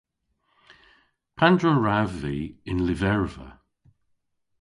[1.37, 2.37] Pandr'a wrav vy
[2.69, 3.49] y'n lyverva?